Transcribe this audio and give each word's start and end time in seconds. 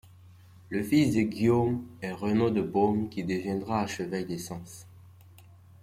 Le 0.71 0.81
fils 0.81 1.13
de 1.13 1.21
Guillaume 1.21 1.85
est 2.01 2.11
Renaud 2.11 2.49
de 2.49 2.63
Beaune 2.63 3.07
qui 3.07 3.23
deviendra 3.23 3.81
archevêque 3.81 4.29
de 4.29 4.37
Sens. 4.37 4.87